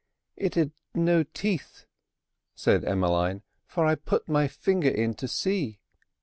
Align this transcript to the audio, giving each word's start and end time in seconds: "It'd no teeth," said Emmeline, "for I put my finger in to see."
"It'd 0.35 0.71
no 0.95 1.21
teeth," 1.21 1.85
said 2.55 2.83
Emmeline, 2.83 3.43
"for 3.67 3.85
I 3.85 3.93
put 3.93 4.27
my 4.27 4.47
finger 4.47 4.89
in 4.89 5.13
to 5.13 5.27
see." 5.27 5.79